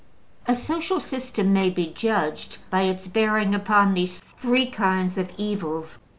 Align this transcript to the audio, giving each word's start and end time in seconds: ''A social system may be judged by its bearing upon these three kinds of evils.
''A 0.47 0.55
social 0.55 0.99
system 0.99 1.53
may 1.53 1.69
be 1.69 1.85
judged 1.93 2.57
by 2.71 2.81
its 2.85 3.05
bearing 3.07 3.53
upon 3.53 3.93
these 3.93 4.17
three 4.17 4.65
kinds 4.65 5.15
of 5.15 5.31
evils. 5.37 5.99